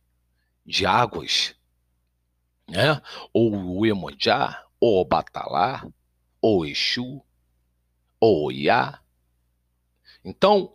[0.65, 1.57] de águas,
[2.69, 3.03] né?
[3.33, 5.85] ou o Emonjá, ou o Batalá,
[6.41, 7.21] ou o Exu,
[8.21, 9.04] ou o Iá.
[10.25, 10.75] Então,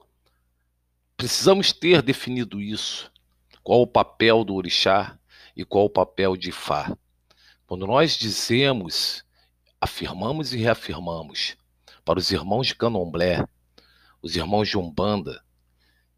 [1.17, 3.11] precisamos ter definido isso.
[3.63, 5.19] Qual o papel do orixá
[5.55, 6.95] e qual o papel de Ifá.
[7.67, 9.25] Quando nós dizemos
[9.81, 11.57] afirmamos e reafirmamos
[12.03, 13.45] para os irmãos de Candomblé,
[14.21, 15.43] os irmãos de Umbanda,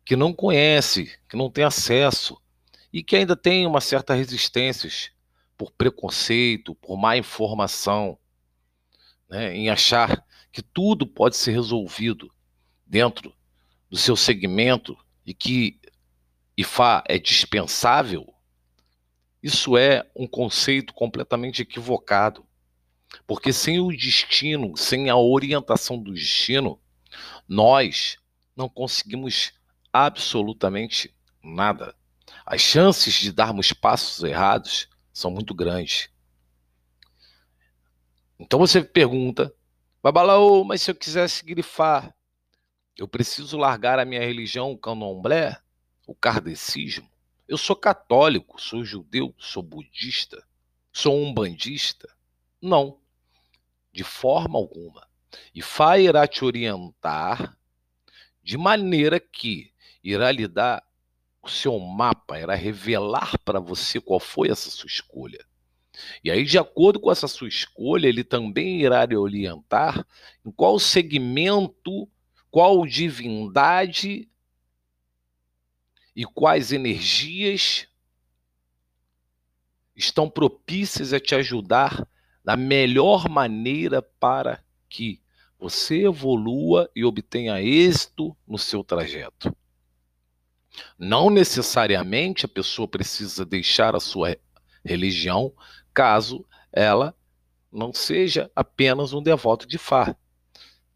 [0.06, 2.39] que não conhece, que não tem acesso
[2.94, 4.89] e que ainda tem uma certa resistência
[5.58, 8.17] por preconceito, por má informação,
[9.30, 12.32] né, em achar que tudo pode ser resolvido
[12.91, 13.34] dentro
[13.89, 15.80] do seu segmento e que
[16.58, 18.34] IFA é dispensável,
[19.41, 22.45] isso é um conceito completamente equivocado.
[23.25, 26.82] Porque sem o destino, sem a orientação do destino,
[27.47, 28.17] nós
[28.56, 29.54] não conseguimos
[29.91, 31.95] absolutamente nada.
[32.45, 36.10] As chances de darmos passos errados são muito grandes.
[38.38, 39.54] Então você pergunta,
[40.04, 42.13] Babalaô, mas se eu quisesse grifar,
[43.02, 45.58] eu preciso largar a minha religião, o candomblé,
[46.06, 47.10] o kardecismo?
[47.48, 50.46] Eu sou católico, sou judeu, sou budista,
[50.94, 52.08] sou um bandista?
[52.62, 53.00] Não
[53.92, 55.08] de forma alguma.
[55.54, 57.58] E Fá irá te orientar
[58.44, 60.84] de maneira que irá lhe dar
[61.42, 65.44] o seu mapa, irá revelar para você qual foi essa sua escolha.
[66.24, 70.06] E aí, de acordo com essa sua escolha, ele também irá lhe orientar
[70.46, 72.08] em qual segmento,
[72.52, 74.30] qual divindade
[76.14, 77.88] e quais energias
[79.96, 82.08] estão propícias a te ajudar
[82.44, 85.22] da melhor maneira para que
[85.58, 89.56] você evolua e obtenha êxito no seu trajeto.
[90.98, 94.38] Não necessariamente a pessoa precisa deixar a sua
[94.84, 95.54] religião
[95.94, 97.16] caso ela
[97.72, 100.16] não seja apenas um devoto de Fá.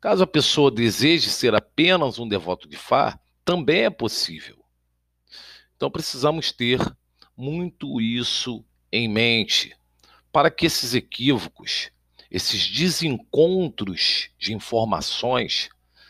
[0.06, 4.63] Caso a pessoa deseje ser apenas um devoto de Fá, também é possível.
[5.76, 6.80] Então precisamos ter
[7.36, 9.76] muito isso em mente
[10.32, 11.89] para que esses equívocos,
[12.30, 15.70] esses desencontros de informações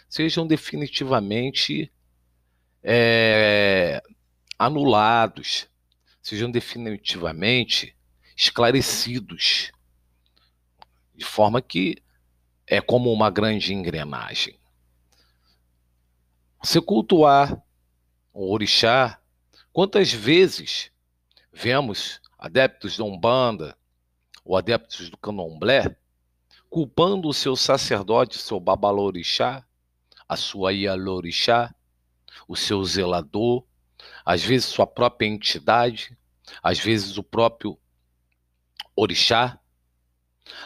[0.10, 1.90] sejam definitivamente
[2.84, 4.04] é,
[4.60, 5.70] anulados,
[6.22, 7.96] sejam definitivamente
[8.36, 9.72] esclarecidos,
[11.16, 12.04] de forma que
[12.68, 14.58] é como uma grande engrenagem.
[16.64, 17.62] Você cultuar
[18.34, 19.20] o orixá,
[19.72, 20.92] quantas vezes
[21.54, 23.78] vemos adeptos de Umbanda,
[24.44, 25.96] ou adeptos do candomblé,
[26.70, 29.66] culpando o seu sacerdote, seu babalorixá,
[30.28, 31.74] a sua ialorixá,
[32.48, 33.64] o seu zelador,
[34.24, 36.16] às vezes sua própria entidade,
[36.62, 37.80] às vezes o próprio
[38.96, 39.60] orixá.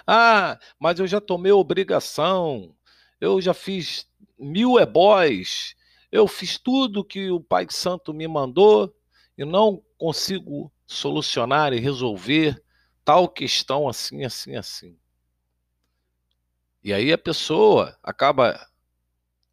[0.05, 2.75] Ah, mas eu já tomei obrigação,
[3.19, 4.07] eu já fiz
[4.37, 5.75] mil ebóis,
[6.11, 8.93] eu fiz tudo que o Pai Santo me mandou
[9.37, 12.61] e não consigo solucionar e resolver
[13.05, 14.97] tal questão assim, assim, assim.
[16.83, 18.67] E aí a pessoa acaba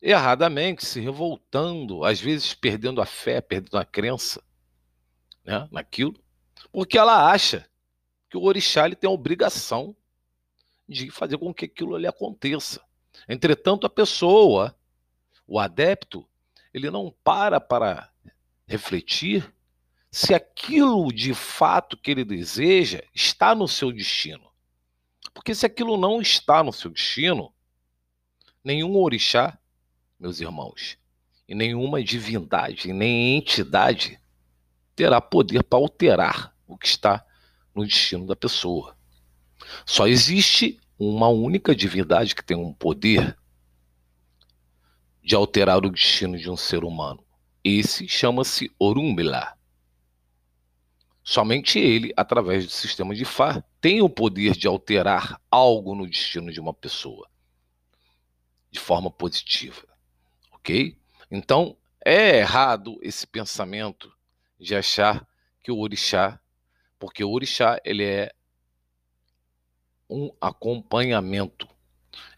[0.01, 4.43] erradamente se revoltando, às vezes perdendo a fé, perdendo a crença
[5.45, 6.15] né, naquilo,
[6.71, 7.69] porque ela acha
[8.31, 9.97] que o orixá ele tem a obrigação
[10.89, 12.81] de fazer com que aquilo ali aconteça.
[13.29, 14.77] Entretanto, a pessoa,
[15.47, 16.29] o adepto,
[16.73, 18.11] ele não para para
[18.67, 19.53] refletir
[20.11, 24.51] se aquilo de fato que ele deseja está no seu destino.
[25.35, 27.53] Porque se aquilo não está no seu destino,
[28.65, 29.59] nenhum orixá,
[30.19, 30.99] meus irmãos,
[31.49, 34.19] e nenhuma divindade, nem entidade
[34.95, 37.25] terá poder para alterar o que está
[37.75, 38.96] no destino da pessoa.
[39.85, 43.37] Só existe uma única divindade que tem um poder
[45.23, 47.25] de alterar o destino de um ser humano.
[47.63, 49.57] Esse chama-se Orunmila.
[51.23, 56.53] Somente ele, através do sistema de Fá, tem o poder de alterar algo no destino
[56.53, 57.29] de uma pessoa
[58.71, 59.85] de forma positiva.
[60.53, 60.97] Ok?
[61.29, 64.13] Então, é errado esse pensamento
[64.61, 65.27] de achar
[65.61, 66.39] que o orixá,
[67.01, 68.33] porque o orixá ele é
[70.09, 71.69] um acompanhamento,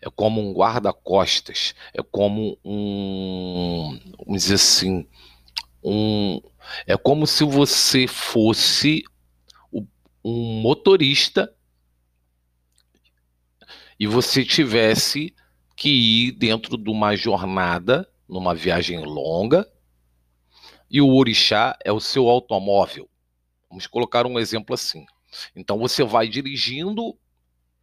[0.01, 5.07] é como um guarda-costas, é como um, vamos dizer assim,
[5.83, 6.41] um,
[6.87, 9.05] é como se você fosse
[10.25, 11.55] um motorista
[13.99, 15.35] e você tivesse
[15.77, 19.71] que ir dentro de uma jornada, numa viagem longa,
[20.91, 23.09] e o orixá é o seu automóvel.
[23.69, 25.07] Vamos colocar um exemplo assim.
[25.55, 27.16] Então você vai dirigindo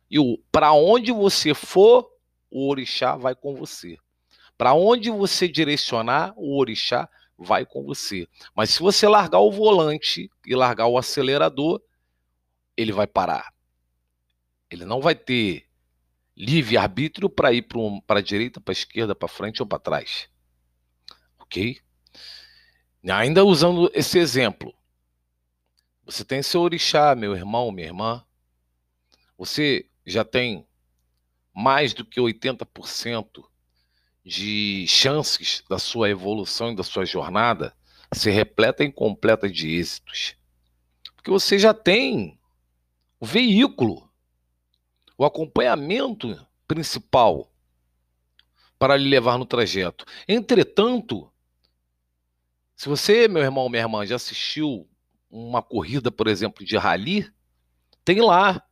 [0.09, 0.17] e
[0.51, 2.09] para onde você for,
[2.49, 3.97] o orixá vai com você.
[4.57, 8.27] Para onde você direcionar, o orixá vai com você.
[8.55, 11.81] Mas se você largar o volante e largar o acelerador,
[12.77, 13.53] ele vai parar.
[14.69, 15.67] Ele não vai ter
[16.35, 17.67] livre arbítrio para ir
[18.05, 20.29] para a direita, para a esquerda, para frente ou para trás.
[21.39, 21.79] Ok?
[23.07, 24.73] Ainda usando esse exemplo,
[26.05, 28.25] você tem seu orixá, meu irmão, minha irmã.
[29.37, 30.67] Você já tem
[31.53, 33.43] mais do que 80%
[34.23, 37.75] de chances da sua evolução e da sua jornada
[38.11, 40.35] ser repleta e completa de êxitos.
[41.15, 42.39] Porque você já tem
[43.19, 44.09] o veículo,
[45.17, 47.51] o acompanhamento principal
[48.77, 50.05] para lhe levar no trajeto.
[50.27, 51.31] Entretanto,
[52.75, 54.87] se você, meu irmão, minha irmã, já assistiu
[55.29, 57.31] uma corrida, por exemplo, de rally,
[58.03, 58.64] tem lá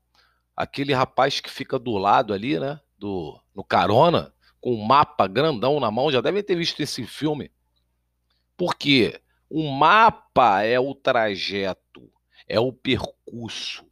[0.55, 5.79] aquele rapaz que fica do lado ali, né, do no carona, com um mapa grandão
[5.79, 7.51] na mão, já devem ter visto esse filme.
[8.55, 12.09] Porque o mapa é o trajeto,
[12.47, 13.85] é o percurso.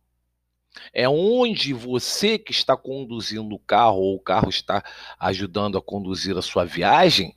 [0.93, 4.83] É onde você que está conduzindo o carro ou o carro está
[5.19, 7.35] ajudando a conduzir a sua viagem,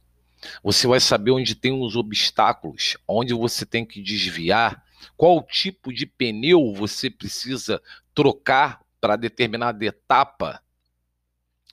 [0.63, 4.85] você vai saber onde tem os obstáculos, onde você tem que desviar,
[5.17, 7.83] qual tipo de pneu você precisa
[8.15, 10.65] trocar para determinada etapa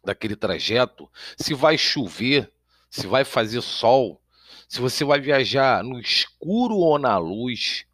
[0.04, 2.52] daquele trajeto, se vai chover,
[2.90, 4.22] se vai fazer sol,
[4.68, 7.86] se você vai viajar no escuro ou na luz,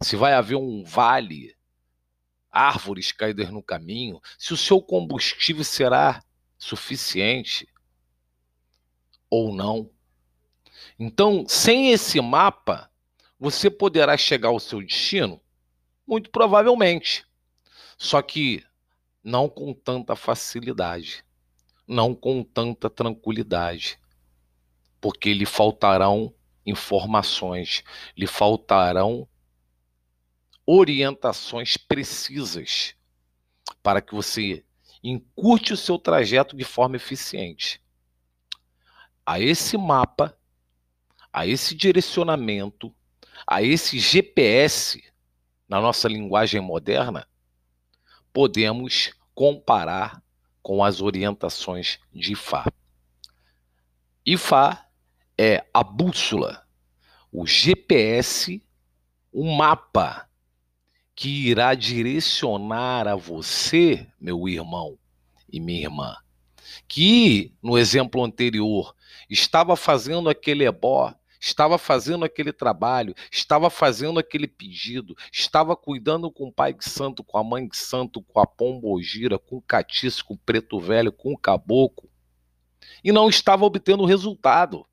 [0.00, 1.56] se vai haver um vale,
[2.52, 6.22] árvores caídas no caminho, se o seu combustível será
[6.56, 7.68] suficiente
[9.28, 9.90] ou não.
[10.96, 12.88] Então, sem esse mapa,
[13.40, 15.42] você poderá chegar ao seu destino?
[16.06, 17.26] Muito provavelmente.
[17.98, 18.64] Só que
[19.22, 21.24] não com tanta facilidade
[21.88, 23.98] não com tanta tranquilidade,
[25.00, 26.34] porque lhe faltarão
[26.66, 27.82] informações,
[28.14, 29.26] lhe faltarão
[30.66, 32.94] orientações precisas
[33.82, 34.62] para que você
[35.02, 37.80] encurte o seu trajeto de forma eficiente.
[39.24, 40.36] A esse mapa,
[41.32, 42.94] a esse direcionamento,
[43.46, 45.02] a esse GPS,
[45.66, 47.26] na nossa linguagem moderna,
[48.38, 50.22] podemos comparar
[50.62, 52.72] com as orientações de Ifá.
[54.24, 54.86] Ifá
[55.36, 56.64] é a bússola,
[57.32, 58.62] o GPS,
[59.32, 60.28] o mapa
[61.16, 64.96] que irá direcionar a você, meu irmão
[65.52, 66.16] e minha irmã,
[66.86, 68.94] que no exemplo anterior
[69.28, 76.48] estava fazendo aquele ebó estava fazendo aquele trabalho, estava fazendo aquele pedido, estava cuidando com
[76.48, 80.24] o pai de santo, com a mãe de santo, com a pombogira, com o catiço,
[80.24, 82.10] com o preto velho, com o caboclo,
[83.02, 84.86] e não estava obtendo resultado.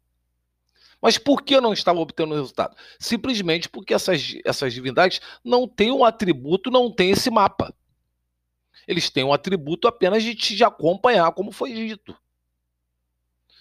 [1.02, 2.76] Mas por que não estava obtendo resultado?
[3.00, 7.74] Simplesmente porque essas, essas divindades não têm um atributo, não têm esse mapa.
[8.88, 12.16] Eles têm um atributo apenas de te acompanhar, como foi dito.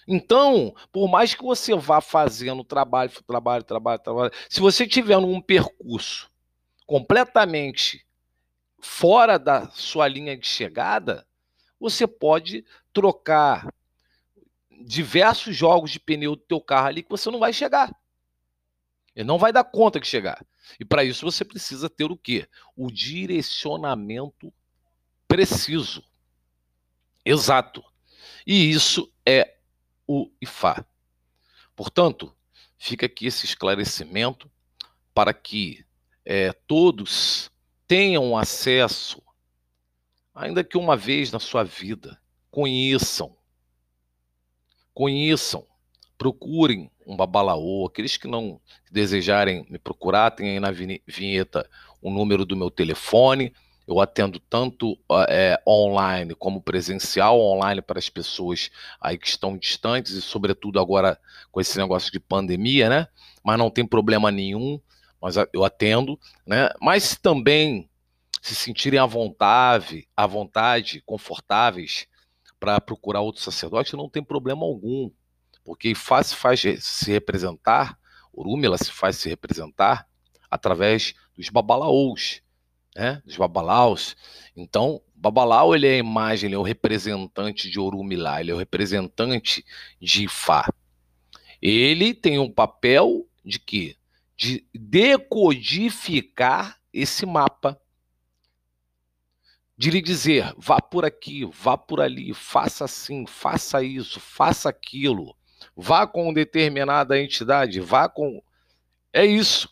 [0.07, 5.41] Então, por mais que você vá fazendo trabalho, trabalho, trabalho, trabalho, se você tiver um
[5.41, 6.29] percurso
[6.85, 8.05] completamente
[8.79, 11.25] fora da sua linha de chegada,
[11.79, 13.73] você pode trocar
[14.85, 17.91] diversos jogos de pneu do teu carro ali que você não vai chegar.
[19.15, 20.45] Ele não vai dar conta de chegar.
[20.79, 22.47] E para isso você precisa ter o quê?
[22.75, 24.53] O direcionamento
[25.27, 26.03] preciso.
[27.23, 27.83] Exato.
[28.45, 29.54] E isso é
[30.07, 30.85] o IFA.
[31.75, 32.35] Portanto,
[32.77, 34.49] fica aqui esse esclarecimento
[35.13, 35.85] para que
[36.23, 37.51] é, todos
[37.87, 39.21] tenham acesso,
[40.33, 43.35] ainda que uma vez na sua vida, conheçam,
[44.93, 45.67] conheçam,
[46.17, 48.59] procurem um babalaô, aqueles que não
[48.91, 51.69] desejarem me procurar, tem aí na vinheta
[52.01, 53.53] o número do meu telefone,
[53.87, 54.97] eu atendo tanto
[55.29, 61.19] é, online como presencial, online para as pessoas aí que estão distantes e, sobretudo, agora
[61.51, 63.07] com esse negócio de pandemia, né?
[63.43, 64.79] Mas não tem problema nenhum,
[65.21, 66.69] mas eu atendo, né?
[66.81, 67.87] Mas também
[68.41, 72.07] se sentirem à vontade, à vontade, confortáveis
[72.59, 75.11] para procurar outro sacerdote, não tem problema algum,
[75.63, 77.97] porque faz, faz se representar,
[78.33, 80.07] Urúmila se faz se representar
[80.49, 82.41] através dos babalaôs,
[82.95, 84.15] né, dos babalaus.
[84.55, 88.57] Então, babalau ele é a imagem, ele é o representante de Orumilá, ele é o
[88.57, 89.65] representante
[89.99, 90.71] de Ifá.
[91.61, 93.97] Ele tem um papel de quê?
[94.37, 97.79] De decodificar esse mapa.
[99.77, 105.35] De lhe dizer, vá por aqui, vá por ali, faça assim, faça isso, faça aquilo,
[105.75, 108.41] vá com determinada entidade, vá com.
[109.11, 109.69] É isso.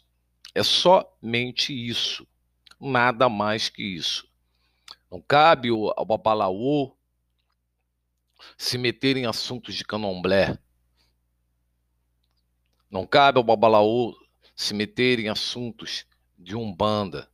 [0.54, 2.28] É somente isso
[2.80, 4.28] nada mais que isso.
[5.10, 6.96] Não cabe ao babalaô
[8.58, 10.58] se meter em assuntos de candomblé.
[12.90, 14.16] Não cabe ao babalaô
[14.56, 16.06] se meter em assuntos
[16.38, 17.30] de umbanda.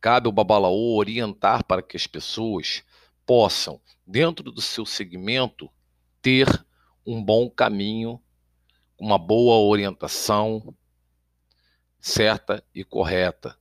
[0.00, 2.82] Cabe ao babalaô orientar para que as pessoas
[3.26, 5.70] possam, dentro do seu segmento,
[6.22, 6.46] ter
[7.06, 8.20] um bom caminho,
[8.98, 10.74] uma boa orientação
[12.00, 13.59] certa e correta.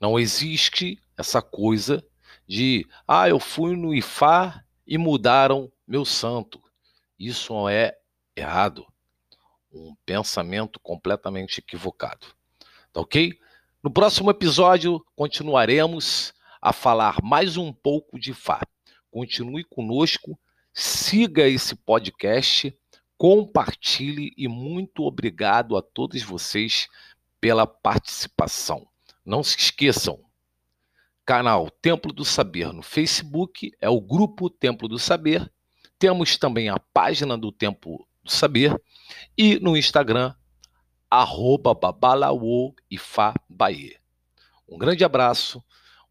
[0.00, 2.04] Não existe essa coisa
[2.46, 6.62] de, ah, eu fui no IFA e mudaram meu santo.
[7.18, 7.96] Isso é
[8.36, 8.86] errado.
[9.72, 12.26] Um pensamento completamente equivocado.
[12.92, 13.38] Tá ok?
[13.82, 18.60] No próximo episódio, continuaremos a falar mais um pouco de Fá.
[19.10, 20.38] Continue conosco,
[20.72, 22.76] siga esse podcast,
[23.18, 26.88] compartilhe e muito obrigado a todos vocês
[27.40, 28.88] pela participação.
[29.24, 30.20] Não se esqueçam,
[31.24, 35.50] canal Templo do Saber no Facebook, é o grupo Templo do Saber.
[35.98, 38.78] Temos também a página do Templo do Saber
[39.36, 40.34] e no Instagram,
[41.10, 41.74] arroba
[44.68, 45.64] Um grande abraço,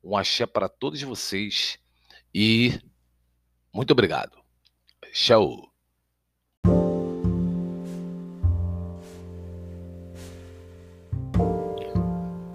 [0.03, 1.77] um axé para todos vocês
[2.33, 2.79] e
[3.73, 4.37] muito obrigado.
[5.11, 5.72] Tchau.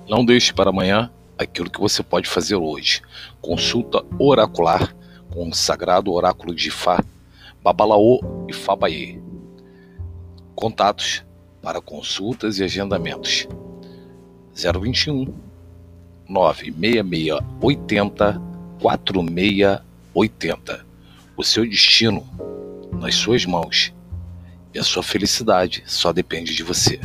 [0.09, 3.02] Não deixe para amanhã aquilo que você pode fazer hoje.
[3.42, 4.96] Consulta oracular
[5.30, 7.04] com o sagrado oráculo de Fá,
[7.62, 9.20] Babalaô e Fabaê.
[10.54, 11.22] Contatos
[11.61, 13.46] para consultas e agendamentos.
[14.54, 15.30] 021
[16.26, 18.40] 96680
[18.80, 20.86] 4680.
[21.36, 22.26] O seu destino
[22.92, 23.92] nas suas mãos
[24.74, 26.98] e a sua felicidade só depende de você.